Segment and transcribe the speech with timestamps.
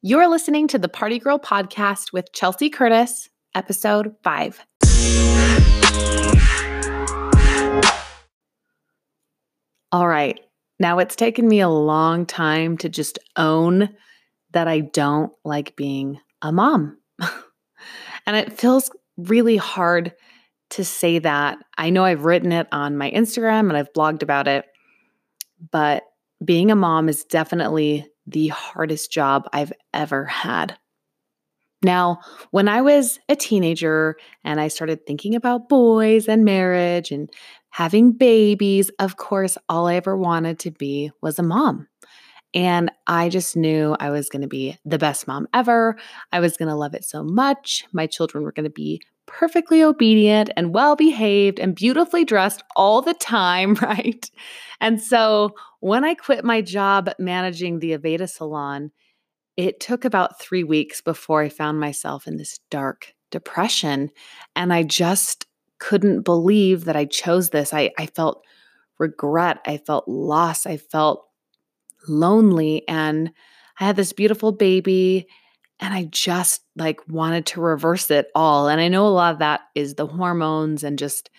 [0.00, 4.64] You're listening to the Party Girl podcast with Chelsea Curtis, episode five.
[9.90, 10.38] All right.
[10.78, 13.88] Now it's taken me a long time to just own
[14.52, 16.98] that I don't like being a mom.
[18.24, 20.14] and it feels really hard
[20.70, 21.58] to say that.
[21.76, 24.64] I know I've written it on my Instagram and I've blogged about it,
[25.72, 26.04] but
[26.44, 30.76] being a mom is definitely the hardest job I've ever had.
[31.82, 32.18] Now,
[32.50, 37.30] when I was a teenager and I started thinking about boys and marriage and
[37.70, 41.86] having babies, of course, all I ever wanted to be was a mom.
[42.54, 45.96] And I just knew I was going to be the best mom ever.
[46.32, 47.84] I was going to love it so much.
[47.92, 53.00] My children were going to be perfectly obedient and well behaved and beautifully dressed all
[53.00, 54.28] the time, right?
[54.80, 58.90] And so when I quit my job managing the Aveda salon,
[59.56, 64.10] it took about three weeks before I found myself in this dark depression.
[64.56, 65.46] And I just
[65.78, 67.72] couldn't believe that I chose this.
[67.72, 68.44] I, I felt
[68.98, 69.58] regret.
[69.66, 70.66] I felt loss.
[70.66, 71.26] I felt
[72.08, 72.86] lonely.
[72.88, 73.32] And
[73.78, 75.26] I had this beautiful baby
[75.80, 78.68] and I just like wanted to reverse it all.
[78.68, 81.30] And I know a lot of that is the hormones and just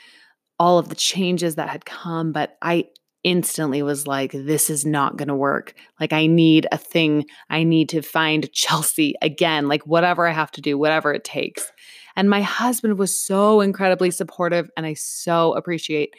[0.60, 2.86] all of the changes that had come, but I
[3.24, 5.74] instantly was like, this is not going to work.
[6.00, 7.26] Like, I need a thing.
[7.50, 11.72] I need to find Chelsea again, like, whatever I have to do, whatever it takes.
[12.16, 14.70] And my husband was so incredibly supportive.
[14.76, 16.14] And I so appreciate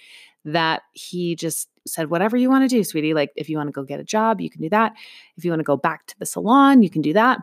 [0.45, 3.15] that he just said, whatever you want to do, sweetie.
[3.15, 4.93] Like, if you want to go get a job, you can do that.
[5.37, 7.41] If you want to go back to the salon, you can do that.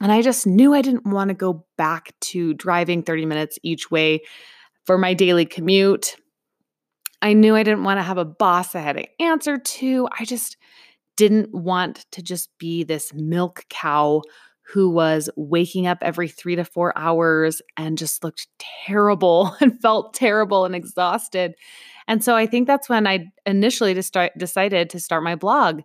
[0.00, 3.90] And I just knew I didn't want to go back to driving 30 minutes each
[3.90, 4.22] way
[4.84, 6.16] for my daily commute.
[7.20, 10.08] I knew I didn't want to have a boss I had to answer to.
[10.18, 10.56] I just
[11.16, 14.22] didn't want to just be this milk cow
[14.68, 20.14] who was waking up every three to four hours and just looked terrible and felt
[20.14, 21.54] terrible and exhausted.
[22.06, 25.82] And so I think that's when I initially decided to start my blog.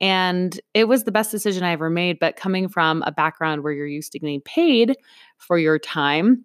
[0.00, 2.18] And it was the best decision I ever made.
[2.18, 4.96] But coming from a background where you're used to getting paid
[5.38, 6.44] for your time,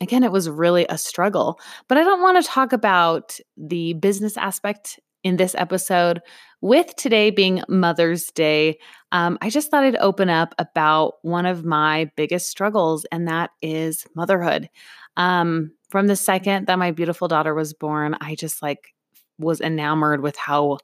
[0.00, 1.58] again, it was really a struggle.
[1.88, 6.20] But I don't want to talk about the business aspect in this episode.
[6.60, 8.78] With today being Mother's Day,
[9.12, 13.50] um, I just thought I'd open up about one of my biggest struggles, and that
[13.60, 14.68] is motherhood.
[15.16, 18.94] Um, from the second that my beautiful daughter was born, I just like
[19.38, 20.78] was enamored with how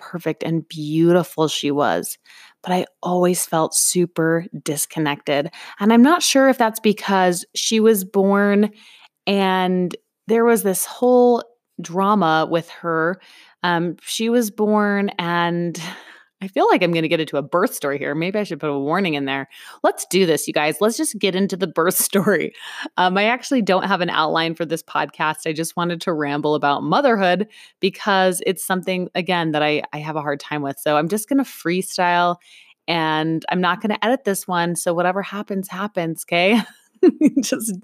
[0.00, 2.18] perfect and beautiful she was.
[2.62, 5.50] But I always felt super disconnected.
[5.78, 8.70] And I'm not sure if that's because she was born
[9.26, 9.94] and
[10.26, 11.44] there was this whole
[11.80, 13.20] drama with her.
[13.62, 15.80] Um, she was born and
[16.42, 18.14] I feel like I'm going to get into a birth story here.
[18.14, 19.48] Maybe I should put a warning in there.
[19.82, 20.80] Let's do this, you guys.
[20.80, 22.54] Let's just get into the birth story.
[22.96, 25.46] Um, I actually don't have an outline for this podcast.
[25.46, 27.46] I just wanted to ramble about motherhood
[27.80, 30.78] because it's something, again, that I, I have a hard time with.
[30.78, 32.36] So I'm just going to freestyle
[32.88, 34.76] and I'm not going to edit this one.
[34.76, 36.24] So whatever happens, happens.
[36.26, 36.60] Okay.
[37.40, 37.74] just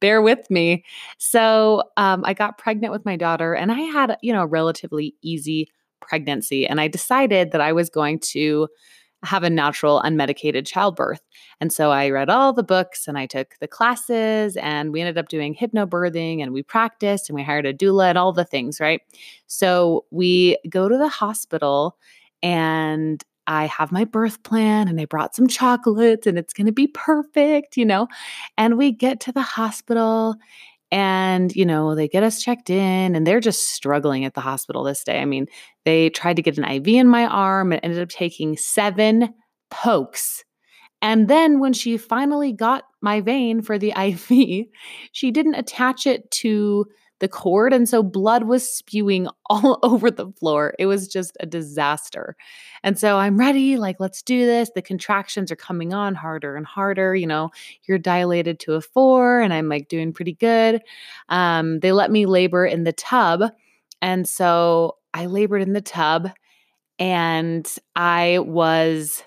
[0.00, 0.84] bear with me.
[1.18, 5.14] So um, I got pregnant with my daughter and I had, you know, a relatively
[5.22, 5.68] easy
[6.06, 6.66] pregnancy.
[6.66, 8.68] And I decided that I was going to
[9.22, 11.20] have a natural, unmedicated childbirth.
[11.60, 15.18] And so I read all the books and I took the classes and we ended
[15.18, 18.78] up doing hypnobirthing and we practiced and we hired a doula and all the things,
[18.78, 19.00] right?
[19.46, 21.96] So we go to the hospital
[22.42, 26.72] and I have my birth plan and I brought some chocolates and it's going to
[26.72, 28.08] be perfect, you know?
[28.58, 30.36] And we get to the hospital
[30.96, 34.82] and, you know, they get us checked in and they're just struggling at the hospital
[34.82, 35.20] this day.
[35.20, 35.46] I mean,
[35.84, 39.34] they tried to get an IV in my arm and ended up taking seven
[39.70, 40.42] pokes.
[41.02, 44.68] And then when she finally got my vein for the IV,
[45.12, 46.86] she didn't attach it to
[47.20, 47.72] the cord.
[47.72, 50.74] And so blood was spewing all over the floor.
[50.78, 52.36] It was just a disaster.
[52.82, 54.70] And so I'm ready, like, let's do this.
[54.74, 57.14] The contractions are coming on harder and harder.
[57.14, 57.50] You know,
[57.84, 60.82] you're dilated to a four, and I'm like doing pretty good.
[61.28, 63.44] Um, they let me labor in the tub.
[64.02, 66.30] And so I labored in the tub
[66.98, 69.22] and I was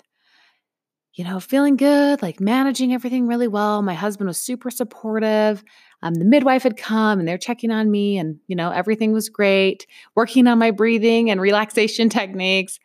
[1.14, 3.82] you know, feeling good, like managing everything really well.
[3.82, 5.62] My husband was super supportive.
[6.02, 9.28] Um, the midwife had come and they're checking on me, and you know, everything was
[9.28, 12.78] great, working on my breathing and relaxation techniques.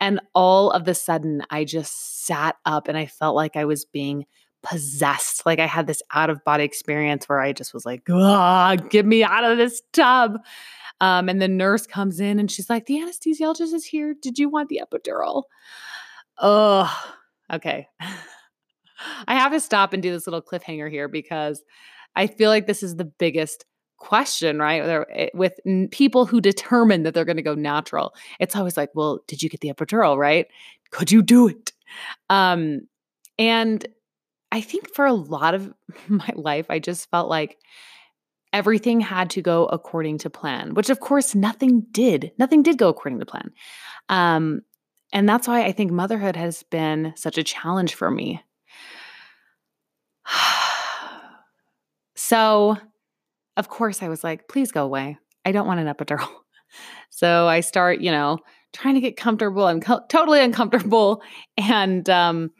[0.00, 3.84] And all of the sudden, I just sat up and I felt like I was
[3.84, 4.26] being
[4.62, 5.44] possessed.
[5.46, 8.04] Like I had this out of body experience where I just was like,
[8.90, 10.38] get me out of this tub.
[11.00, 14.14] Um, and the nurse comes in and she's like, the anesthesiologist is here.
[14.20, 15.44] Did you want the epidural?
[16.38, 16.92] Oh,
[17.52, 17.88] okay.
[19.28, 21.62] I have to stop and do this little cliffhanger here because
[22.16, 23.64] I feel like this is the biggest
[23.98, 25.06] question, right?
[25.14, 25.60] Eh, with
[25.90, 28.14] people who determine that they're going to go natural.
[28.40, 30.46] It's always like, well, did you get the epidural, right?
[30.90, 31.72] Could you do it?
[32.30, 32.82] Um,
[33.38, 33.86] and
[34.50, 35.72] I think for a lot of
[36.08, 37.58] my life, I just felt like
[38.52, 42.32] everything had to go according to plan, which of course nothing did.
[42.38, 43.52] Nothing did go according to plan.
[44.08, 44.62] Um,
[45.12, 48.42] and that's why I think motherhood has been such a challenge for me.
[52.28, 52.76] so,
[53.56, 55.16] of course, I was like, please go away.
[55.46, 56.28] I don't want an epidural.
[57.08, 58.38] So I start, you know,
[58.74, 59.64] trying to get comfortable.
[59.64, 61.22] I'm co- totally uncomfortable.
[61.56, 62.50] And um,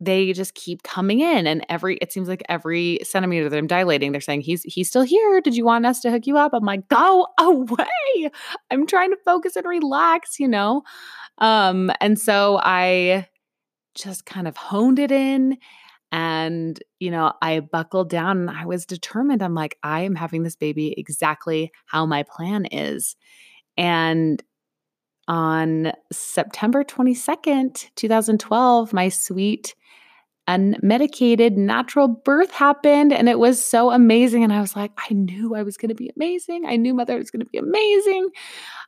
[0.00, 4.10] they just keep coming in and every it seems like every centimeter that I'm dilating,
[4.10, 5.40] they're saying, He's he's still here.
[5.40, 6.52] Did you want us to hook you up?
[6.52, 8.30] I'm like, go away.
[8.72, 10.82] I'm trying to focus and relax, you know?
[11.38, 13.28] Um, and so I
[13.94, 15.56] just kind of honed it in
[16.10, 19.42] and, you know, I buckled down and I was determined.
[19.42, 23.16] I'm like, I am having this baby exactly how my plan is.
[23.76, 24.42] And
[25.26, 29.74] on September 22nd, 2012, my sweet
[30.48, 35.54] unmedicated natural birth happened and it was so amazing and i was like i knew
[35.54, 38.30] i was going to be amazing i knew mother was going to be amazing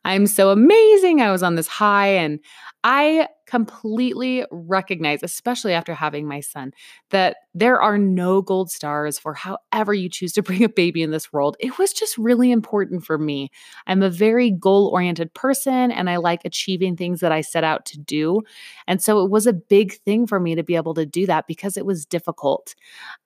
[0.06, 2.40] i'm so amazing i was on this high and
[2.82, 6.72] i completely recognize, especially after having my son,
[7.10, 11.10] that there are no gold stars for however you choose to bring a baby in
[11.10, 11.56] this world.
[11.58, 13.50] It was just really important for me.
[13.88, 17.86] I'm a very goal oriented person and I like achieving things that I set out
[17.86, 18.42] to do.
[18.86, 21.48] And so it was a big thing for me to be able to do that
[21.48, 22.76] because it was difficult.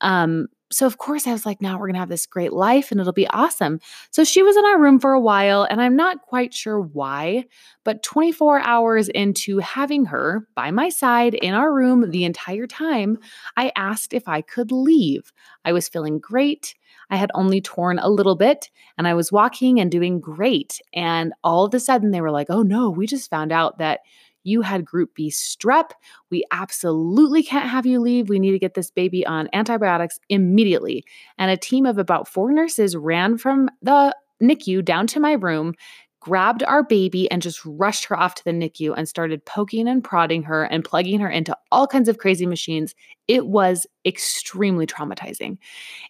[0.00, 2.90] Um, so of course I was like, now we're going to have this great life
[2.90, 3.80] and it'll be awesome.
[4.10, 7.44] So she was in our room for a while and I'm not quite sure why,
[7.84, 13.18] but 24 hours into having her by my side in our room the entire time,
[13.56, 15.32] I asked if I could leave.
[15.64, 16.74] I was feeling great.
[17.10, 20.80] I had only torn a little bit and I was walking and doing great.
[20.92, 24.00] And all of a sudden they were like, oh no, we just found out that
[24.44, 25.90] you had group B strep.
[26.30, 28.28] We absolutely can't have you leave.
[28.28, 31.04] We need to get this baby on antibiotics immediately.
[31.38, 35.74] And a team of about four nurses ran from the NICU down to my room,
[36.20, 40.02] grabbed our baby and just rushed her off to the NICU and started poking and
[40.02, 42.94] prodding her and plugging her into all kinds of crazy machines.
[43.28, 45.58] It was extremely traumatizing.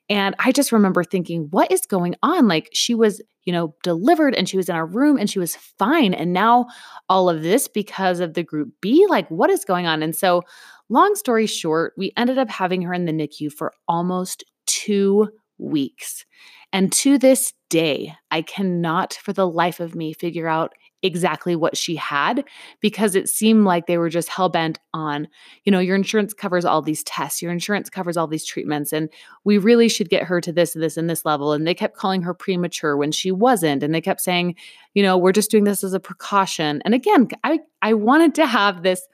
[0.08, 2.46] And I just remember thinking, what is going on?
[2.46, 5.56] Like she was, you know, delivered and she was in our room and she was
[5.56, 6.14] fine.
[6.14, 6.66] And now
[7.08, 10.02] all of this because of the group B, like what is going on?
[10.02, 10.42] And so,
[10.88, 16.24] long story short, we ended up having her in the NICU for almost two weeks.
[16.72, 20.72] And to this day, I cannot for the life of me figure out
[21.04, 22.44] exactly what she had
[22.80, 25.28] because it seemed like they were just hell bent on,
[25.64, 29.10] you know, your insurance covers all these tests, your insurance covers all these treatments, and
[29.44, 31.52] we really should get her to this, and this, and this level.
[31.52, 33.82] And they kept calling her premature when she wasn't.
[33.82, 34.56] And they kept saying,
[34.94, 36.80] you know, we're just doing this as a precaution.
[36.86, 39.06] And again, I, I wanted to have this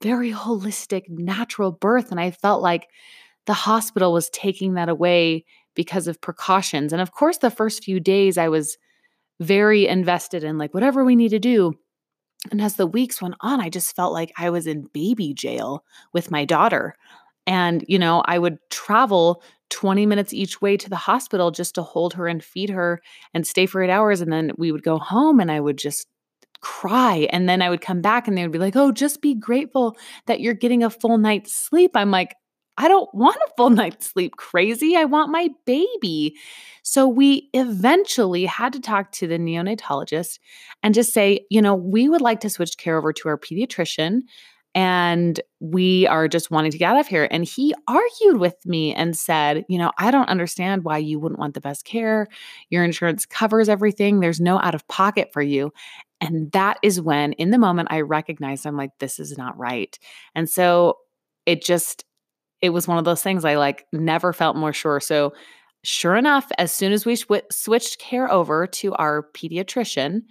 [0.00, 2.12] very holistic, natural birth.
[2.12, 2.88] And I felt like
[3.46, 5.44] the hospital was taking that away
[5.74, 6.92] because of precautions.
[6.92, 8.78] And of course, the first few days I was
[9.40, 11.74] very invested in like whatever we need to do.
[12.50, 15.84] And as the weeks went on, I just felt like I was in baby jail
[16.12, 16.94] with my daughter.
[17.46, 21.82] And, you know, I would travel 20 minutes each way to the hospital just to
[21.82, 23.00] hold her and feed her
[23.32, 24.20] and stay for eight hours.
[24.20, 26.06] And then we would go home and I would just
[26.60, 27.28] cry.
[27.30, 29.96] And then I would come back and they would be like, oh, just be grateful
[30.26, 31.92] that you're getting a full night's sleep.
[31.94, 32.34] I'm like,
[32.76, 34.96] I don't want a full night's sleep, crazy.
[34.96, 36.36] I want my baby.
[36.82, 40.38] So we eventually had to talk to the neonatologist
[40.82, 44.22] and just say, you know, we would like to switch care over to our pediatrician
[44.74, 47.28] and we are just wanting to get out of here.
[47.30, 51.38] And he argued with me and said, You know, I don't understand why you wouldn't
[51.38, 52.26] want the best care.
[52.70, 55.72] Your insurance covers everything, there's no out of pocket for you.
[56.20, 59.96] And that is when, in the moment, I recognized I'm like, this is not right.
[60.34, 60.98] And so
[61.46, 62.04] it just,
[62.64, 64.98] it was one of those things I like never felt more sure.
[64.98, 65.34] So,
[65.82, 70.22] sure enough, as soon as we sw- switched care over to our pediatrician,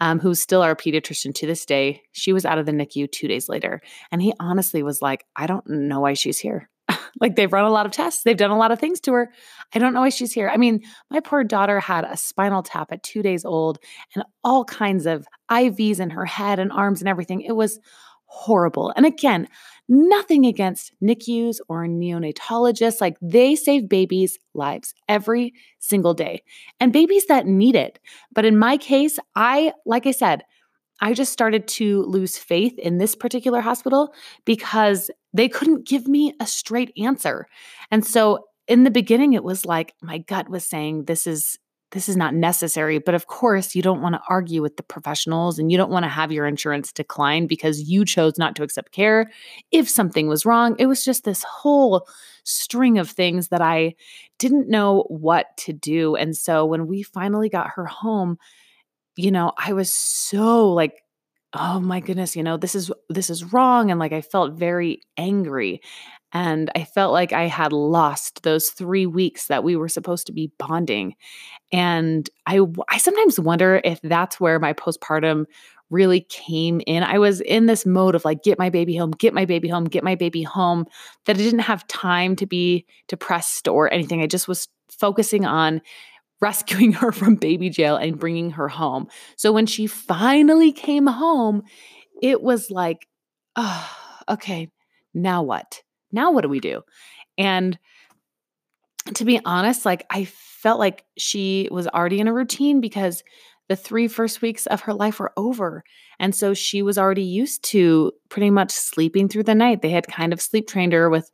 [0.00, 3.28] um, who's still our pediatrician to this day, she was out of the NICU two
[3.28, 3.82] days later.
[4.10, 6.70] And he honestly was like, I don't know why she's here.
[7.20, 9.30] like they've run a lot of tests, they've done a lot of things to her.
[9.74, 10.48] I don't know why she's here.
[10.48, 13.78] I mean, my poor daughter had a spinal tap at two days old
[14.14, 17.42] and all kinds of IVs in her head and arms and everything.
[17.42, 17.78] It was
[18.34, 18.92] horrible.
[18.96, 19.48] And again,
[19.88, 23.00] nothing against NICUs or neonatologists.
[23.00, 26.42] Like they save babies' lives every single day
[26.80, 28.00] and babies that need it.
[28.34, 30.42] But in my case, I, like I said,
[31.00, 34.12] I just started to lose faith in this particular hospital
[34.44, 37.46] because they couldn't give me a straight answer.
[37.90, 41.58] And so in the beginning it was like my gut was saying this is
[41.94, 42.98] this is not necessary.
[42.98, 46.02] But of course, you don't want to argue with the professionals and you don't want
[46.02, 49.30] to have your insurance decline because you chose not to accept care
[49.70, 50.74] if something was wrong.
[50.78, 52.06] It was just this whole
[52.42, 53.94] string of things that I
[54.40, 56.16] didn't know what to do.
[56.16, 58.38] And so when we finally got her home,
[59.16, 61.00] you know, I was so like,
[61.52, 65.00] oh my goodness, you know, this is this is wrong and like I felt very
[65.16, 65.80] angry.
[66.34, 70.32] And I felt like I had lost those 3 weeks that we were supposed to
[70.32, 71.14] be bonding.
[71.72, 72.60] And I
[72.90, 75.46] I sometimes wonder if that's where my postpartum
[75.90, 77.02] really came in.
[77.04, 79.84] I was in this mode of like, get my baby home, get my baby home,
[79.84, 80.86] get my baby home,
[81.26, 84.22] that I didn't have time to be depressed or anything.
[84.22, 85.80] I just was focusing on
[86.42, 89.08] rescuing her from baby jail and bringing her home.
[89.36, 91.64] So when she finally came home,
[92.22, 93.08] it was like,
[93.56, 93.90] oh,
[94.30, 94.70] okay,
[95.14, 95.83] now what?
[96.14, 96.82] Now what do we do?
[97.36, 97.78] And
[99.14, 103.22] to be honest, like I felt like she was already in a routine because
[103.68, 105.84] the three first weeks of her life were over.
[106.18, 109.82] And so she was already used to pretty much sleeping through the night.
[109.82, 111.30] They had kind of sleep trained her with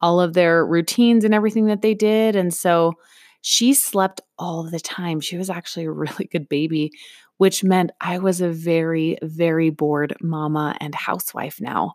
[0.00, 2.36] all of their routines and everything that they did.
[2.36, 2.94] And so
[3.42, 5.20] she slept all the time.
[5.20, 6.90] She was actually a really good baby,
[7.38, 11.94] which meant I was a very, very bored mama and housewife now.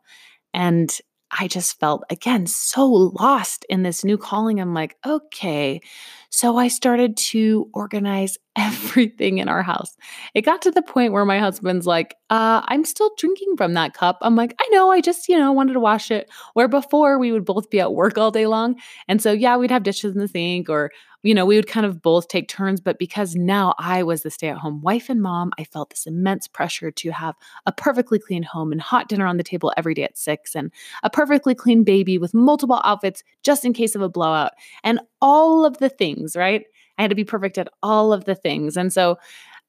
[0.54, 0.90] And
[1.32, 4.60] I just felt again so lost in this new calling.
[4.60, 5.82] I'm like, okay.
[6.30, 9.96] So I started to organize everything in our house.
[10.34, 13.94] It got to the point where my husband's like, uh, I'm still drinking from that
[13.94, 14.18] cup.
[14.22, 16.30] I'm like, I know, I just, you know, wanted to wash it.
[16.54, 18.76] Where before we would both be at work all day long.
[19.08, 20.92] And so, yeah, we'd have dishes in the sink or
[21.26, 22.80] you know, we would kind of both take turns.
[22.80, 26.06] But because now I was the stay at home wife and mom, I felt this
[26.06, 29.96] immense pressure to have a perfectly clean home and hot dinner on the table every
[29.96, 34.04] day at six and a perfectly clean baby with multiple outfits just in case of
[34.04, 34.52] a blowout
[34.84, 36.64] and all of the things, right?
[37.00, 38.78] I had to be perfect at all of the things.
[38.78, 39.18] And so,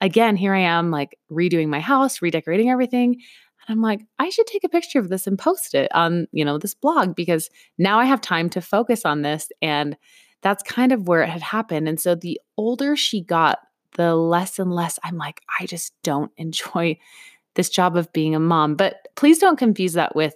[0.03, 3.15] again, here I am like redoing my house, redecorating everything.
[3.15, 6.45] And I'm like, I should take a picture of this and post it on, you
[6.45, 7.49] know, this blog because
[7.79, 9.97] now I have time to focus on this and
[10.43, 11.89] that's kind of where it had happened.
[11.89, 13.59] And so the older she got,
[13.97, 16.99] the less and less I'm like, I just don't enjoy
[17.55, 18.75] this job of being a mom.
[18.75, 20.35] But please don't confuse that with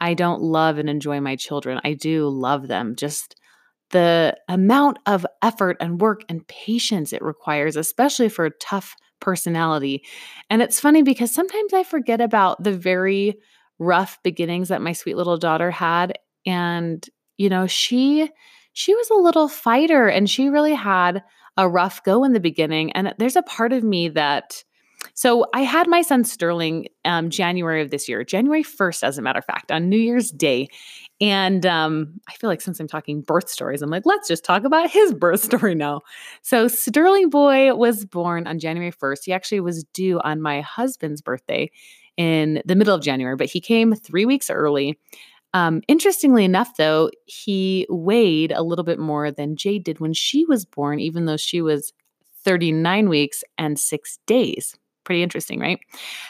[0.00, 1.80] I don't love and enjoy my children.
[1.84, 2.96] I do love them.
[2.96, 3.36] Just
[3.90, 10.04] the amount of effort and work and patience it requires, especially for a tough personality.
[10.50, 13.36] And it's funny because sometimes I forget about the very
[13.78, 16.18] rough beginnings that my sweet little daughter had.
[16.44, 17.06] And,
[17.38, 18.30] you know, she
[18.74, 21.22] she was a little fighter and she really had
[21.56, 22.92] a rough go in the beginning.
[22.92, 24.64] And there's a part of me that,
[25.14, 29.22] so I had my son Sterling um, January of this year, January 1st, as a
[29.22, 30.68] matter of fact, on New Year's Day.
[31.20, 34.64] And um, I feel like since I'm talking birth stories, I'm like, let's just talk
[34.64, 36.00] about his birth story now.
[36.42, 39.24] So Sterling Boy was born on January 1st.
[39.24, 41.70] He actually was due on my husband's birthday
[42.16, 44.98] in the middle of January, but he came three weeks early.
[45.54, 50.44] Um, interestingly enough, though, he weighed a little bit more than Jade did when she
[50.44, 51.92] was born, even though she was
[52.44, 54.74] 39 weeks and six days.
[55.04, 55.78] Pretty interesting, right?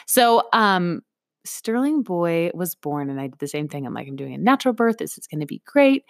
[0.05, 1.01] So, um,
[1.43, 3.85] Sterling Boy was born, and I did the same thing.
[3.85, 4.97] I'm like, I'm doing a natural birth.
[4.97, 6.03] This is going to be great.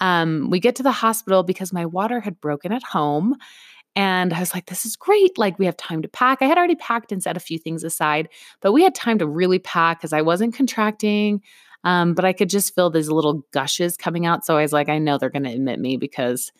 [0.00, 3.36] Um, we get to the hospital because my water had broken at home.
[3.96, 5.38] And I was like, this is great.
[5.38, 6.38] Like, we have time to pack.
[6.40, 8.28] I had already packed and set a few things aside,
[8.60, 11.42] but we had time to really pack because I wasn't contracting.
[11.88, 14.44] Um, but I could just feel these little gushes coming out.
[14.44, 16.52] So I was like, I know they're going to admit me because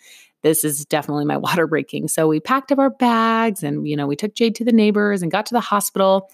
[0.43, 2.09] this is definitely my water breaking.
[2.09, 5.21] So we packed up our bags and, you know, we took Jade to the neighbors
[5.21, 6.31] and got to the hospital.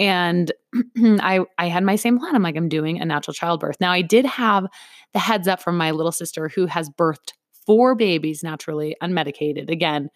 [0.00, 0.50] And
[0.98, 2.34] I I had my same plan.
[2.34, 3.76] I'm like, I'm doing a natural childbirth.
[3.80, 4.66] Now I did have
[5.12, 9.70] the heads up from my little sister who has birthed four babies naturally, unmedicated.
[9.70, 10.10] Again,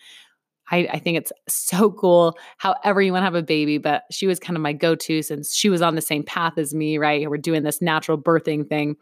[0.70, 2.36] I, I, think it's so cool.
[2.58, 5.22] However, you want to have a baby, but she was kind of my go to
[5.22, 7.28] since she was on the same path as me, right?
[7.28, 8.96] We're doing this natural birthing thing.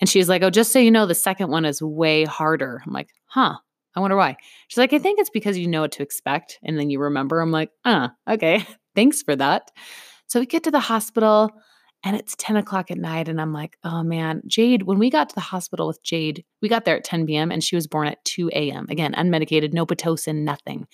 [0.00, 2.82] And she's like, Oh, just so you know, the second one is way harder.
[2.86, 3.56] I'm like, Huh,
[3.94, 4.36] I wonder why.
[4.68, 6.58] She's like, I think it's because you know what to expect.
[6.62, 7.40] And then you remember.
[7.40, 8.66] I'm like, Uh, okay.
[8.94, 9.70] Thanks for that.
[10.26, 11.50] So we get to the hospital
[12.04, 13.28] and it's 10 o'clock at night.
[13.28, 16.68] And I'm like, oh man, Jade, when we got to the hospital with Jade, we
[16.68, 17.50] got there at 10 p.m.
[17.50, 18.86] and she was born at 2 a.m.
[18.88, 20.86] Again, unmedicated, no Pitocin, nothing.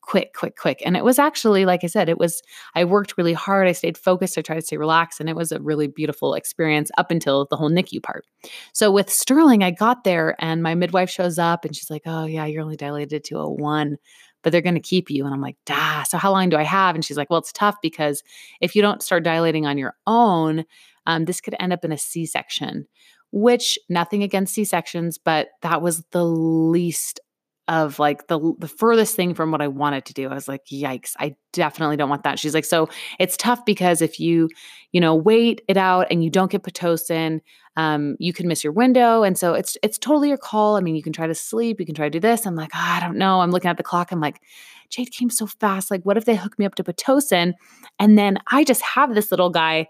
[0.00, 0.82] Quick, quick, quick.
[0.86, 2.42] And it was actually, like I said, it was,
[2.74, 3.68] I worked really hard.
[3.68, 4.38] I stayed focused.
[4.38, 5.20] I tried to stay relaxed.
[5.20, 8.24] And it was a really beautiful experience up until the whole NICU part.
[8.72, 12.24] So with Sterling, I got there and my midwife shows up and she's like, oh
[12.24, 13.98] yeah, you're only dilated to a one.
[14.42, 15.24] But they're going to keep you.
[15.24, 17.52] And I'm like, "Duh, so how long do I have?" And she's like, "Well, it's
[17.52, 18.22] tough because
[18.60, 20.64] if you don't start dilating on your own,
[21.06, 22.86] um, this could end up in a C section."
[23.30, 27.20] Which nothing against C sections, but that was the least
[27.68, 30.28] of like the the furthest thing from what I wanted to do.
[30.28, 32.38] I was like, yikes, I definitely don't want that.
[32.38, 34.48] She's like, so it's tough because if you,
[34.92, 37.40] you know, wait it out and you don't get pitocin,
[37.78, 39.22] um, you can miss your window.
[39.22, 40.76] And so it's it's totally your call.
[40.76, 42.44] I mean, you can try to sleep, you can try to do this.
[42.44, 43.40] I'm like, oh, I don't know.
[43.40, 44.10] I'm looking at the clock.
[44.10, 44.42] I'm like,
[44.90, 45.88] Jade came so fast.
[45.88, 47.52] Like, what if they hook me up to pitocin,
[48.00, 49.86] and then I just have this little guy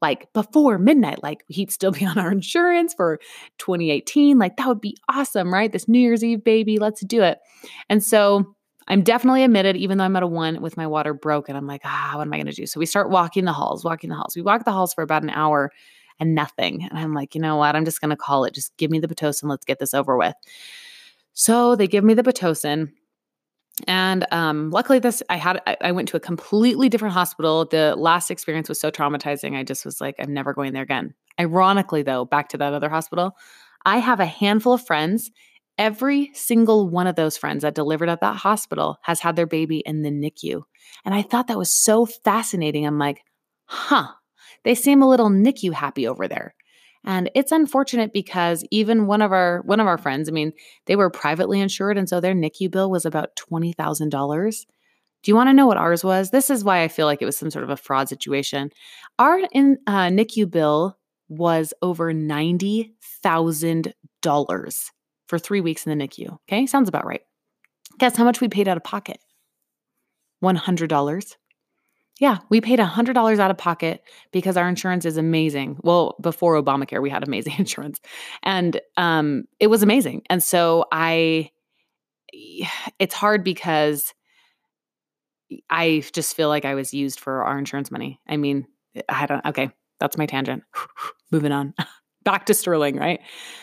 [0.00, 3.18] like before midnight, like he'd still be on our insurance for
[3.58, 4.38] 2018.
[4.38, 5.72] Like that would be awesome, right?
[5.72, 7.38] This New Year's Eve baby, let's do it.
[7.88, 8.54] And so
[8.86, 11.80] I'm definitely admitted, even though I'm at a one with my water broken, I'm like,
[11.84, 12.66] ah, what am I going to do?
[12.66, 14.36] So we start walking the halls, walking the halls.
[14.36, 15.72] We walk the halls for about an hour
[16.20, 16.84] and nothing.
[16.84, 17.74] And I'm like, you know what?
[17.74, 18.54] I'm just going to call it.
[18.54, 19.48] Just give me the Pitocin.
[19.48, 20.34] Let's get this over with.
[21.32, 22.92] So they give me the Pitocin.
[23.88, 27.64] And um, luckily, this I had I, I went to a completely different hospital.
[27.64, 29.56] The last experience was so traumatizing.
[29.56, 31.14] I just was like, I'm never going there again.
[31.40, 33.32] Ironically, though, back to that other hospital,
[33.84, 35.30] I have a handful of friends.
[35.76, 39.78] Every single one of those friends that delivered at that hospital has had their baby
[39.78, 40.62] in the NICU.
[41.04, 42.86] And I thought that was so fascinating.
[42.86, 43.22] I'm like,
[43.64, 44.06] huh,
[44.64, 46.54] they seem a little NICU happy over there.
[47.04, 50.54] And it's unfortunate because even one of our one of our friends, I mean,
[50.86, 54.66] they were privately insured and so their NICU bill was about $20,000.
[55.22, 56.30] Do you want to know what ours was?
[56.30, 58.70] This is why I feel like it was some sort of a fraud situation.
[59.18, 64.90] Our in, uh, NICU bill was over $90,000
[65.26, 66.38] for 3 weeks in the NICU.
[66.48, 66.66] Okay?
[66.66, 67.22] Sounds about right.
[67.98, 69.18] Guess how much we paid out of pocket?
[70.42, 71.36] $100.
[72.20, 75.78] Yeah, we paid $100 out of pocket because our insurance is amazing.
[75.82, 78.00] Well, before Obamacare, we had amazing insurance.
[78.42, 80.22] And um, it was amazing.
[80.30, 81.50] And so I,
[82.98, 84.14] it's hard because
[85.70, 88.20] I just feel like I was used for our insurance money.
[88.28, 88.66] I mean,
[89.08, 90.62] I don't, okay, that's my tangent.
[91.30, 91.74] Moving on.
[92.24, 93.20] Back to Sterling, right?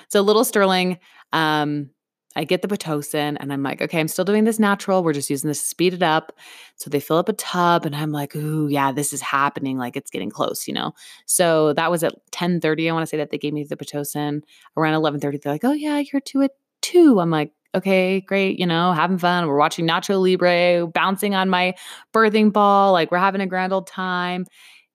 [0.10, 1.00] So little Sterling,
[1.34, 1.90] um,
[2.36, 5.04] I get the Pitocin and I'm like, okay, I'm still doing this natural.
[5.04, 6.32] We're just using this to speed it up.
[6.76, 9.78] So they fill up a tub and I'm like, ooh, yeah, this is happening.
[9.78, 10.94] Like it's getting close, you know?
[11.26, 12.90] So that was at 1030.
[12.90, 14.44] I want to say that they gave me the Pitocin
[14.78, 15.38] around 1130.
[15.40, 17.20] They're like, oh yeah, you're two at two.
[17.20, 19.48] I'm like, okay, great, you know, having fun.
[19.48, 21.76] We're watching Nacho Libre, bouncing on my
[22.14, 22.94] birthing ball.
[22.94, 24.46] Like we're having a grand old time,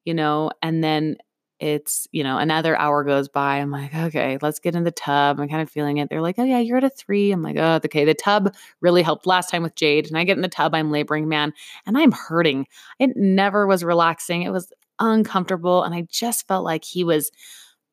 [0.05, 0.51] you know?
[0.62, 1.16] And then
[1.59, 3.57] it's, you know, another hour goes by.
[3.57, 5.40] I'm like, okay, let's get in the tub.
[5.40, 6.11] I'm kind of feeling it.
[6.11, 7.33] They're like, oh, yeah, you're at a three.
[7.33, 8.05] I'm like, oh, okay.
[8.05, 10.07] The tub really helped last time with Jade.
[10.07, 11.55] And I get in the tub, I'm laboring, man,
[11.87, 12.66] and I'm hurting.
[12.99, 14.42] It never was relaxing.
[14.42, 15.83] It was uncomfortable.
[15.83, 17.31] And I just felt like he was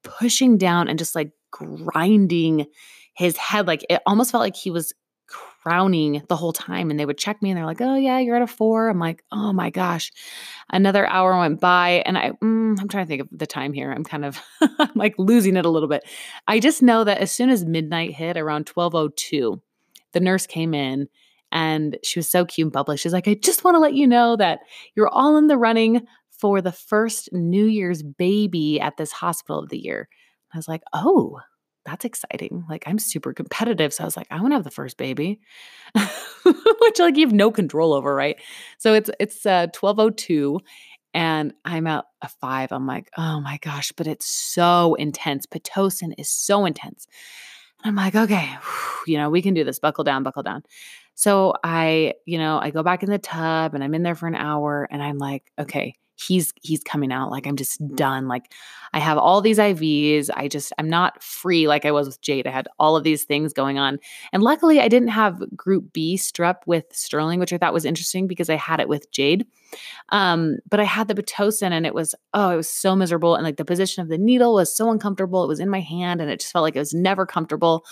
[0.03, 2.65] pushing down and just like grinding
[3.13, 3.67] his head.
[3.67, 4.93] Like it almost felt like he was
[5.63, 6.91] crowning the whole time.
[6.91, 8.89] And they would check me and they're like, oh, yeah, you're at a four.
[8.89, 10.11] I'm like, oh my gosh.
[10.71, 12.03] Another hour went by.
[12.05, 13.91] And I, mm, I'm trying to think of the time here.
[13.91, 14.41] I'm kind of
[14.95, 16.03] like losing it a little bit.
[16.47, 19.61] I just know that as soon as midnight hit around 1202,
[20.11, 21.07] the nurse came in
[21.51, 22.97] and she was so cute and bubbly.
[22.97, 24.59] She's like, I just want to let you know that
[24.95, 29.69] you're all in the running for the first New Year's baby at this hospital of
[29.69, 30.09] the year.
[30.53, 31.39] I was like, oh,
[31.85, 32.65] that's exciting.
[32.69, 33.93] Like I'm super competitive.
[33.93, 35.39] So I was like, I want to have the first baby,
[35.95, 38.37] which like you have no control over, right?
[38.77, 40.59] So it's it's uh 1202
[41.13, 42.71] and I'm at a five.
[42.71, 45.45] I'm like, oh my gosh, but it's so intense.
[45.45, 47.07] Pitocin is so intense.
[47.83, 48.49] And I'm like, okay,
[49.07, 49.79] you know, we can do this.
[49.79, 50.63] Buckle down, buckle down.
[51.15, 54.27] So I, you know, I go back in the tub and I'm in there for
[54.27, 55.95] an hour and I'm like, okay,
[56.27, 57.95] he's he's coming out like i'm just mm.
[57.95, 58.51] done like
[58.93, 62.47] i have all these ivs i just i'm not free like i was with jade
[62.47, 63.99] i had all of these things going on
[64.31, 68.27] and luckily i didn't have group b strep with sterling which i thought was interesting
[68.27, 69.45] because i had it with jade
[70.09, 73.43] um, but i had the pitocin and it was oh it was so miserable and
[73.43, 76.29] like the position of the needle was so uncomfortable it was in my hand and
[76.29, 77.85] it just felt like it was never comfortable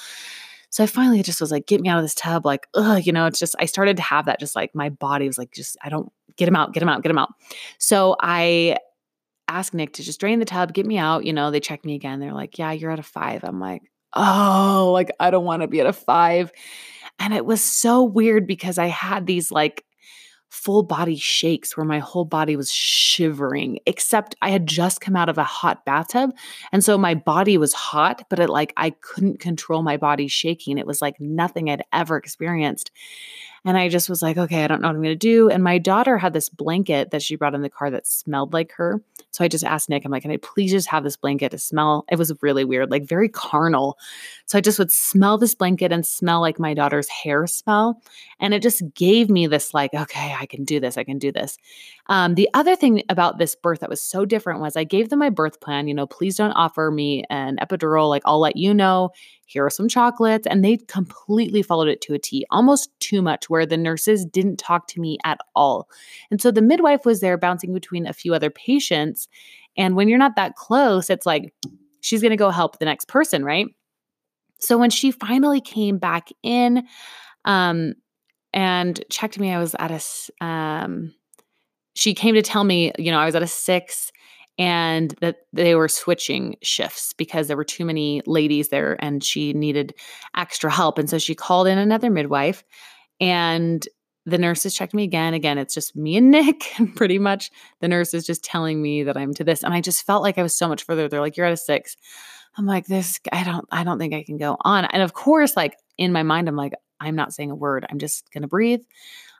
[0.71, 2.45] so I finally just was like, get me out of this tub.
[2.45, 5.27] Like, ugh, you know, it's just, I started to have that just like my body
[5.27, 7.33] was like, just, I don't get him out, get him out, get him out.
[7.77, 8.77] So I
[9.49, 11.25] asked Nick to just drain the tub, get me out.
[11.25, 12.21] You know, they check me again.
[12.21, 13.43] They're like, yeah, you're at a five.
[13.43, 13.81] I'm like,
[14.13, 16.53] oh, like, I don't want to be at a five.
[17.19, 19.83] And it was so weird because I had these like
[20.51, 25.29] full body shakes where my whole body was shivering, except I had just come out
[25.29, 26.31] of a hot bathtub.
[26.73, 30.77] And so my body was hot, but it like I couldn't control my body shaking.
[30.77, 32.91] It was like nothing I'd ever experienced.
[33.63, 35.49] And I just was like, okay, I don't know what I'm going to do.
[35.49, 38.71] And my daughter had this blanket that she brought in the car that smelled like
[38.73, 39.03] her.
[39.29, 41.59] So I just asked Nick, I'm like, can I please just have this blanket to
[41.59, 42.03] smell?
[42.09, 43.99] It was really weird, like very carnal.
[44.45, 48.01] So I just would smell this blanket and smell like my daughter's hair smell.
[48.39, 50.97] And it just gave me this, like, okay, I can do this.
[50.97, 51.57] I can do this.
[52.07, 55.19] Um, the other thing about this birth that was so different was I gave them
[55.19, 58.09] my birth plan, you know, please don't offer me an epidural.
[58.09, 59.11] Like, I'll let you know
[59.51, 60.47] here are some chocolates.
[60.47, 64.57] And they completely followed it to a T, almost too much, where the nurses didn't
[64.57, 65.89] talk to me at all.
[66.29, 69.27] And so the midwife was there bouncing between a few other patients.
[69.77, 71.53] And when you're not that close, it's like
[71.99, 73.67] she's going to go help the next person, right?
[74.59, 76.87] So when she finally came back in
[77.45, 77.95] um,
[78.53, 81.13] and checked me, I was at a, um,
[81.93, 84.11] she came to tell me, you know, I was at a six
[84.61, 89.53] and that they were switching shifts because there were too many ladies there and she
[89.53, 89.95] needed
[90.37, 90.99] extra help.
[90.99, 92.63] And so she called in another midwife
[93.19, 93.83] and
[94.27, 95.33] the nurses checked me again.
[95.33, 99.17] Again, it's just me and Nick, pretty much the nurse is just telling me that
[99.17, 99.63] I'm to this.
[99.63, 101.07] And I just felt like I was so much further.
[101.07, 101.97] They're like, you're at a six.
[102.55, 104.85] I'm like, this, I don't, I don't think I can go on.
[104.85, 107.83] And of course, like in my mind, I'm like, I'm not saying a word.
[107.89, 108.81] I'm just gonna breathe.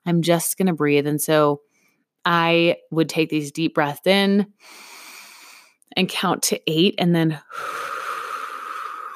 [0.03, 1.05] I'm just gonna breathe.
[1.05, 1.61] And so
[2.25, 4.47] I would take these deep breaths in
[5.95, 7.39] and count to eight and then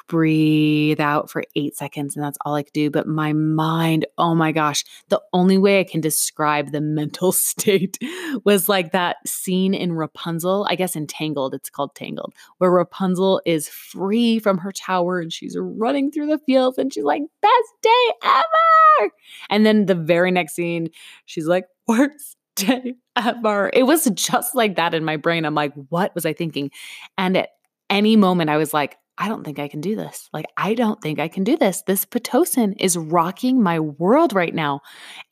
[0.08, 2.14] breathe out for eight seconds.
[2.14, 2.90] And that's all I could do.
[2.90, 7.98] But my mind, oh my gosh, the only way I can describe the mental state
[8.44, 13.68] was like that scene in Rapunzel, I guess Entangled, it's called Tangled, where Rapunzel is
[13.68, 18.12] free from her tower and she's running through the fields and she's like, best day
[18.22, 19.10] ever.
[19.50, 20.90] And then the very next scene,
[21.24, 23.70] she's like, worst day ever.
[23.72, 25.44] It was just like that in my brain.
[25.44, 26.70] I'm like, what was I thinking?
[27.16, 27.50] And at
[27.88, 30.28] any moment, I was like, I don't think I can do this.
[30.34, 31.82] Like, I don't think I can do this.
[31.86, 34.80] This Pitocin is rocking my world right now.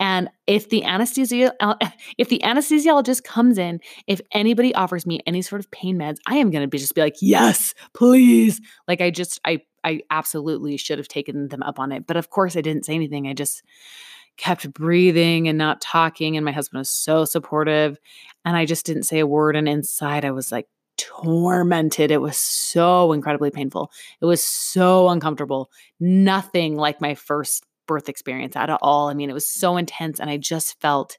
[0.01, 1.53] And if the anesthesia,
[2.17, 6.37] if the anesthesiologist comes in, if anybody offers me any sort of pain meds, I
[6.37, 8.59] am going to be just be like, yes, please.
[8.89, 12.07] Like, I just, I, I absolutely should have taken them up on it.
[12.07, 13.27] But of course, I didn't say anything.
[13.27, 13.63] I just,
[14.37, 16.37] kept breathing and not talking.
[16.37, 17.99] And my husband was so supportive.
[18.45, 19.57] And I just didn't say a word.
[19.57, 20.67] And inside, I was like
[20.97, 22.11] tormented.
[22.11, 23.91] It was so incredibly painful.
[24.21, 25.71] It was so uncomfortable.
[26.01, 29.09] Nothing like my first birth experience at all.
[29.09, 30.21] I mean, it was so intense.
[30.21, 31.19] And I just felt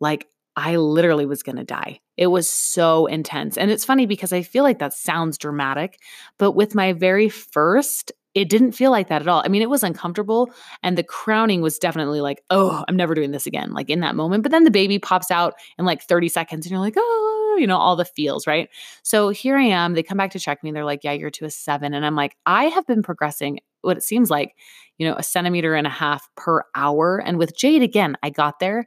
[0.00, 2.00] like I literally was going to die.
[2.16, 3.56] It was so intense.
[3.56, 6.00] And it's funny because I feel like that sounds dramatic,
[6.36, 9.42] but with my very first, it didn't feel like that at all.
[9.44, 10.50] I mean, it was uncomfortable
[10.82, 14.14] and the crowning was definitely like, oh, I'm never doing this again, like in that
[14.14, 14.42] moment.
[14.42, 17.66] But then the baby pops out in like 30 seconds and you're like, oh, you
[17.66, 18.68] know, all the feels, right?
[19.02, 19.94] So here I am.
[19.94, 20.70] They come back to check me.
[20.70, 21.94] They're like, yeah, you're to a seven.
[21.94, 24.54] And I'm like, I have been progressing what it seems like,
[24.98, 27.18] you know, a centimeter and a half per hour.
[27.18, 28.86] And with Jade, again, I got there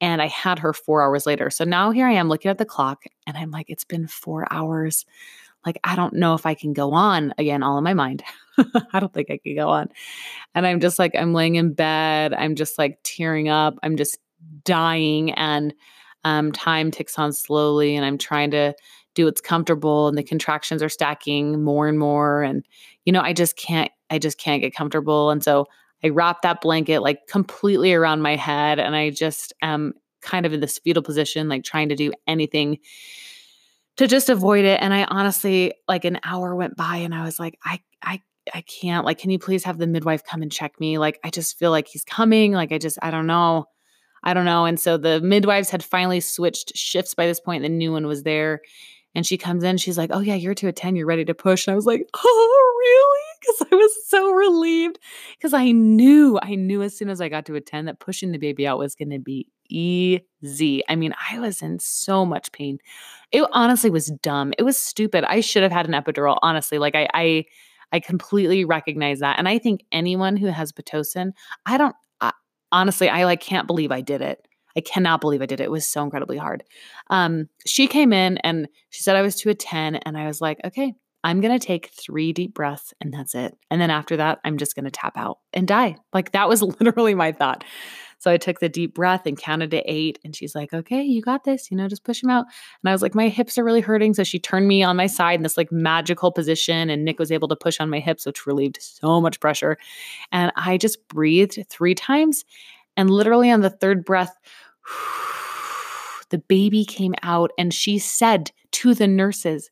[0.00, 1.48] and I had her four hours later.
[1.50, 4.46] So now here I am looking at the clock and I'm like, it's been four
[4.50, 5.06] hours.
[5.64, 8.22] Like, I don't know if I can go on again, all in my mind.
[8.92, 9.88] I don't think I could go on.
[10.54, 12.34] And I'm just like, I'm laying in bed.
[12.34, 13.78] I'm just like tearing up.
[13.82, 14.18] I'm just
[14.64, 15.32] dying.
[15.32, 15.72] And
[16.24, 17.96] um, time ticks on slowly.
[17.96, 18.74] And I'm trying to
[19.14, 20.08] do what's comfortable.
[20.08, 22.42] And the contractions are stacking more and more.
[22.42, 22.64] And,
[23.04, 25.30] you know, I just can't, I just can't get comfortable.
[25.30, 25.66] And so
[26.04, 28.78] I wrap that blanket like completely around my head.
[28.78, 32.78] And I just am kind of in this fetal position, like trying to do anything
[33.96, 34.80] to just avoid it.
[34.80, 38.62] And I honestly, like an hour went by and I was like, I, I, I
[38.62, 39.04] can't.
[39.04, 40.98] Like, can you please have the midwife come and check me?
[40.98, 42.52] Like, I just feel like he's coming.
[42.52, 43.66] Like, I just, I don't know.
[44.24, 44.64] I don't know.
[44.64, 47.62] And so the midwives had finally switched shifts by this point.
[47.62, 48.60] The new one was there.
[49.14, 51.34] And she comes in, she's like, Oh, yeah, you're to a 10, you're ready to
[51.34, 51.66] push.
[51.66, 53.22] And I was like, Oh, really?
[53.40, 54.98] Because I was so relieved.
[55.36, 58.32] Because I knew, I knew as soon as I got to a 10 that pushing
[58.32, 60.82] the baby out was going to be easy.
[60.88, 62.78] I mean, I was in so much pain.
[63.30, 64.52] It honestly was dumb.
[64.58, 65.24] It was stupid.
[65.24, 66.78] I should have had an epidural, honestly.
[66.78, 67.44] Like, I, I,
[67.92, 69.38] I completely recognize that.
[69.38, 71.32] And I think anyone who has Pitocin,
[71.66, 72.32] I don't, I,
[72.70, 74.46] honestly, I like can't believe I did it.
[74.76, 75.64] I cannot believe I did it.
[75.64, 76.64] It was so incredibly hard.
[77.10, 79.96] Um, she came in and she said I was to a 10.
[79.96, 83.56] And I was like, okay, I'm going to take three deep breaths and that's it.
[83.70, 85.96] And then after that, I'm just going to tap out and die.
[86.12, 87.64] Like that was literally my thought.
[88.22, 90.20] So I took the deep breath and counted to eight.
[90.22, 92.46] And she's like, okay, you got this, you know, just push him out.
[92.80, 94.14] And I was like, my hips are really hurting.
[94.14, 96.88] So she turned me on my side in this like magical position.
[96.88, 99.76] And Nick was able to push on my hips, which relieved so much pressure.
[100.30, 102.44] And I just breathed three times.
[102.96, 104.38] And literally on the third breath,
[106.30, 109.68] the baby came out and she said to the nurses,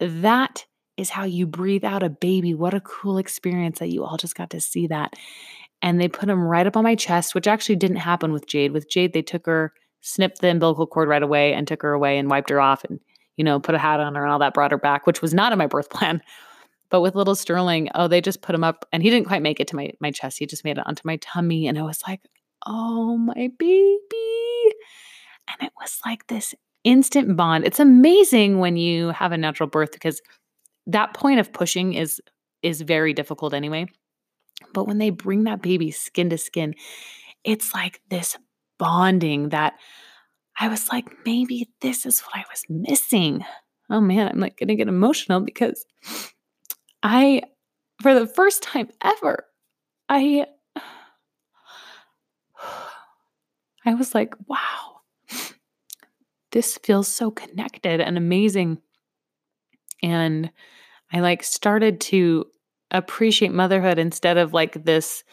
[0.00, 2.52] That is how you breathe out a baby.
[2.52, 5.14] What a cool experience that you all just got to see that.
[5.84, 8.72] And they put him right up on my chest, which actually didn't happen with Jade.
[8.72, 12.16] With Jade, they took her, snipped the umbilical cord right away, and took her away
[12.16, 13.00] and wiped her off and,
[13.36, 15.34] you know, put a hat on her and all that, brought her back, which was
[15.34, 16.22] not in my birth plan.
[16.88, 19.60] But with little Sterling, oh, they just put him up and he didn't quite make
[19.60, 20.38] it to my, my chest.
[20.38, 21.66] He just made it onto my tummy.
[21.66, 22.22] And I was like,
[22.64, 23.98] oh, my baby.
[25.48, 27.66] And it was like this instant bond.
[27.66, 30.22] It's amazing when you have a natural birth because
[30.86, 32.22] that point of pushing is
[32.62, 33.86] is very difficult anyway.
[34.72, 36.74] But when they bring that baby skin to skin,
[37.42, 38.36] it's like this
[38.78, 39.74] bonding that
[40.58, 43.44] I was like, maybe this is what I was missing.
[43.90, 45.84] Oh man, I'm like gonna get emotional because
[47.02, 47.42] I,
[48.02, 49.44] for the first time ever,
[50.08, 50.46] I,
[53.86, 55.00] I was like, wow,
[56.52, 58.78] this feels so connected and amazing.
[60.02, 60.50] And
[61.12, 62.46] I like started to
[62.90, 65.24] appreciate motherhood instead of like this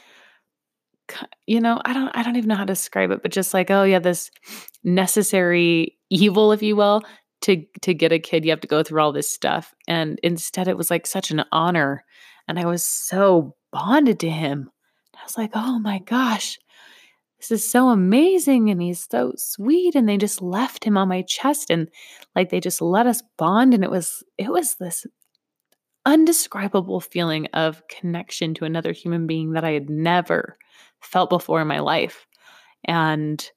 [1.46, 3.70] you know i don't i don't even know how to describe it but just like
[3.70, 4.32] oh yeah this
[4.84, 7.04] necessary evil if you will
[7.42, 9.74] to to get a kid you have to go through all this stuff.
[9.88, 12.06] And instead it was like such an honor
[12.48, 14.70] and i was so bonded to him.
[15.16, 16.58] I was like oh my gosh
[17.40, 21.24] this is so amazing and he's so sweet and they just left him on my
[21.24, 21.88] chest and
[22.36, 25.08] like they just let us bond and it was it was this
[26.06, 30.58] undescribable feeling of connection to another human being that I had never
[31.02, 32.26] felt before in my life.
[32.86, 33.50] And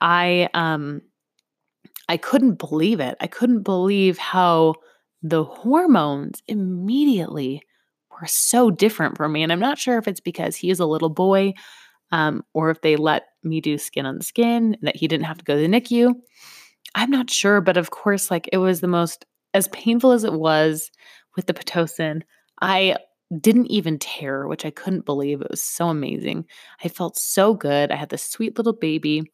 [0.00, 1.02] I um
[2.08, 3.16] I couldn't believe it.
[3.20, 4.74] I couldn't believe how
[5.22, 7.62] the hormones immediately
[8.10, 9.42] were so different for me.
[9.42, 11.54] And I'm not sure if it's because he is a little boy
[12.12, 15.44] um, or if they let me do skin on skin, that he didn't have to
[15.44, 16.14] go to the NICU.
[16.94, 19.24] I'm not sure, but of course, like it was the most,
[19.54, 20.90] as painful as it was
[21.36, 22.22] with the Pitocin.
[22.60, 22.96] I
[23.40, 25.40] didn't even tear, which I couldn't believe.
[25.40, 26.46] It was so amazing.
[26.82, 27.90] I felt so good.
[27.90, 29.30] I had this sweet little baby.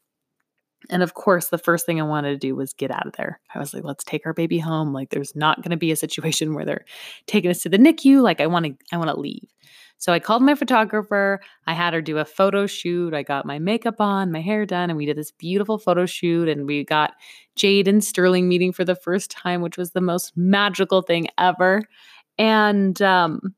[0.89, 3.39] And of course, the first thing I wanted to do was get out of there.
[3.55, 4.95] I was like, let's take our baby home.
[4.95, 6.87] Like there's not going to be a situation where they're
[7.27, 8.23] taking us to the NICU.
[8.23, 9.49] Like I want to I want to leave.
[10.01, 11.41] So I called my photographer.
[11.67, 13.13] I had her do a photo shoot.
[13.13, 16.49] I got my makeup on, my hair done, and we did this beautiful photo shoot.
[16.49, 17.13] And we got
[17.55, 21.83] Jade and Sterling meeting for the first time, which was the most magical thing ever.
[22.39, 23.55] And um,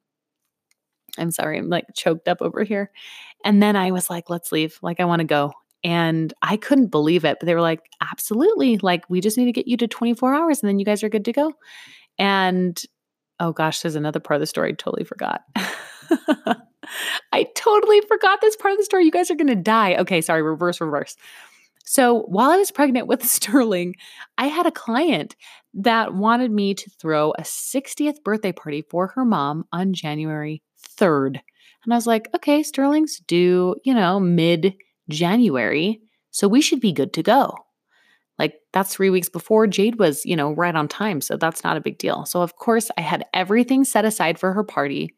[1.17, 2.91] I'm sorry, I'm like choked up over here.
[3.45, 4.81] And then I was like, let's leave.
[4.83, 5.53] Like, I want to go.
[5.85, 8.79] And I couldn't believe it, but they were like, absolutely.
[8.79, 11.09] Like, we just need to get you to 24 hours and then you guys are
[11.09, 11.53] good to go.
[12.19, 12.81] And
[13.39, 15.43] oh gosh, there's another part of the story I totally forgot.
[17.33, 19.05] I totally forgot this part of the story.
[19.05, 19.97] You guys are going to die.
[19.97, 21.17] Okay, sorry, reverse, reverse.
[21.85, 23.95] So while I was pregnant with Sterling,
[24.39, 25.37] I had a client
[25.75, 30.63] that wanted me to throw a 60th birthday party for her mom on January
[30.99, 31.41] 3rd.
[31.85, 34.75] And I was like, okay, Sterling's due, you know, mid
[35.09, 36.01] January.
[36.31, 37.57] So we should be good to go.
[38.39, 41.21] Like that's three weeks before Jade was, you know, right on time.
[41.21, 42.25] So that's not a big deal.
[42.25, 45.15] So, of course, I had everything set aside for her party.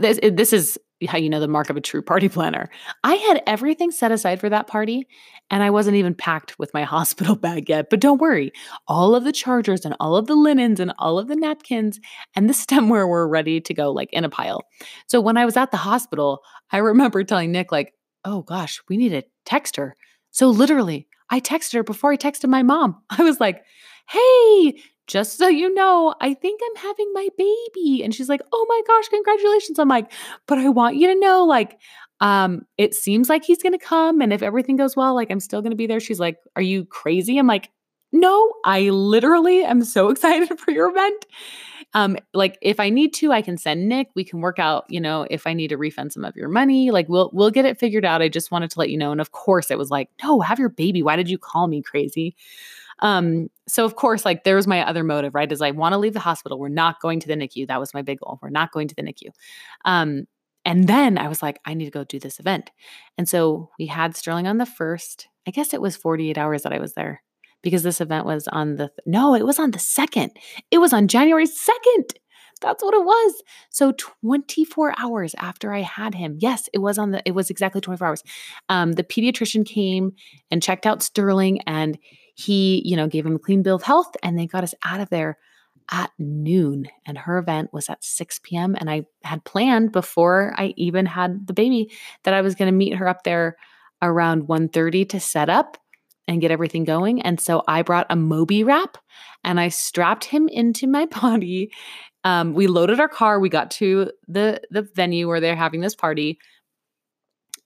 [0.00, 2.68] This, this is how you know the mark of a true party planner.
[3.04, 5.06] I had everything set aside for that party
[5.50, 7.90] and I wasn't even packed with my hospital bag yet.
[7.90, 8.52] But don't worry,
[8.86, 12.00] all of the chargers and all of the linens and all of the napkins
[12.34, 14.64] and the stemware were ready to go like in a pile.
[15.06, 18.96] So when I was at the hospital, I remember telling Nick, like, oh gosh, we
[18.96, 19.96] need to text her.
[20.30, 23.02] So literally, I texted her before I texted my mom.
[23.10, 23.62] I was like,
[24.08, 28.04] hey, just so you know, I think I'm having my baby.
[28.04, 29.78] And she's like, oh my gosh, congratulations.
[29.78, 30.12] I'm like,
[30.46, 31.78] but I want you to know, like,
[32.20, 34.20] um, it seems like he's gonna come.
[34.20, 36.00] And if everything goes well, like I'm still gonna be there.
[36.00, 37.38] She's like, Are you crazy?
[37.38, 37.70] I'm like,
[38.12, 41.26] no, I literally am so excited for your event.
[41.94, 44.08] Um, like if I need to, I can send Nick.
[44.14, 46.90] We can work out, you know, if I need to refund some of your money,
[46.90, 48.20] like we'll we'll get it figured out.
[48.20, 49.12] I just wanted to let you know.
[49.12, 51.02] And of course, it was like, no, have your baby.
[51.02, 52.34] Why did you call me crazy?
[53.00, 55.50] Um, so of course, like there was my other motive, right?
[55.50, 56.58] Is I want to leave the hospital.
[56.58, 57.68] We're not going to the NICU.
[57.68, 58.38] That was my big goal.
[58.42, 59.30] We're not going to the NICU.
[59.84, 60.26] Um,
[60.64, 62.70] and then I was like, I need to go do this event.
[63.16, 65.28] And so we had Sterling on the first.
[65.46, 67.22] I guess it was 48 hours that I was there
[67.62, 70.32] because this event was on the, th- no, it was on the second.
[70.70, 72.10] It was on January 2nd.
[72.60, 73.42] That's what it was.
[73.70, 73.92] So
[74.26, 78.06] 24 hours after I had him, yes, it was on the, it was exactly 24
[78.06, 78.22] hours.
[78.68, 80.12] Um, the pediatrician came
[80.50, 81.98] and checked out Sterling and
[82.38, 85.00] he, you know, gave him a clean bill of health and they got us out
[85.00, 85.38] of there
[85.90, 88.76] at noon and her event was at 6 p.m.
[88.78, 91.90] And I had planned before I even had the baby
[92.22, 93.56] that I was going to meet her up there
[94.00, 95.78] around 1:30 to set up
[96.28, 97.20] and get everything going.
[97.22, 98.98] And so I brought a Moby wrap
[99.42, 101.72] and I strapped him into my body.
[102.22, 103.40] Um, we loaded our car.
[103.40, 106.38] We got to the the venue where they're having this party.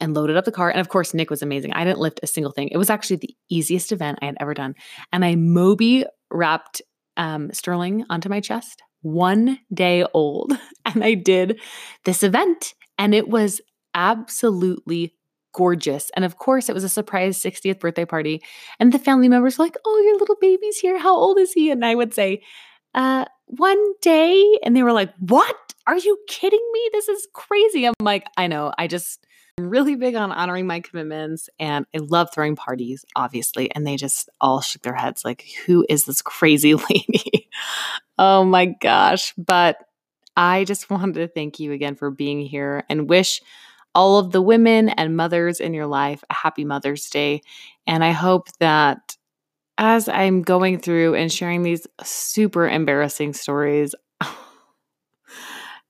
[0.03, 0.69] And loaded up the car.
[0.69, 1.73] And of course, Nick was amazing.
[1.73, 2.69] I didn't lift a single thing.
[2.69, 4.75] It was actually the easiest event I had ever done.
[5.13, 6.83] And I Moby wrapped
[7.17, 10.53] um, Sterling onto my chest, one day old.
[10.85, 11.61] And I did
[12.05, 13.61] this event, and it was
[13.95, 15.15] absolutely
[15.55, 16.11] gorgeous.
[16.17, 18.43] And of course, it was a surprise 60th birthday party.
[18.81, 20.99] And the family members were like, Oh, your little baby's here.
[20.99, 21.71] How old is he?
[21.71, 22.43] And I would say,
[22.95, 24.59] uh, one day.
[24.65, 25.57] And they were like, What?
[25.87, 26.91] Are you kidding me?
[26.93, 27.87] This is crazy.
[27.87, 28.73] I'm like, I know.
[28.77, 29.25] I just,
[29.59, 33.71] I'm really big on honoring my commitments and I love throwing parties, obviously.
[33.75, 37.51] And they just all shook their heads like, who is this crazy lady?
[38.19, 39.35] oh my gosh.
[39.37, 39.77] But
[40.37, 43.43] I just wanted to thank you again for being here and wish
[43.95, 47.43] all of the women and mothers in your life a happy Mother's Day.
[47.87, 49.17] And I hope that
[49.77, 53.95] as I'm going through and sharing these super embarrassing stories,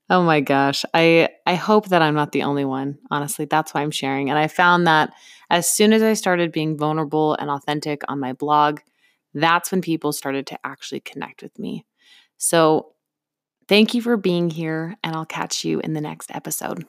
[0.09, 0.83] Oh my gosh.
[0.93, 2.99] I I hope that I'm not the only one.
[3.09, 4.29] Honestly, that's why I'm sharing.
[4.29, 5.13] And I found that
[5.49, 8.79] as soon as I started being vulnerable and authentic on my blog,
[9.33, 11.85] that's when people started to actually connect with me.
[12.37, 12.93] So,
[13.67, 16.85] thank you for being here and I'll catch you in the next episode.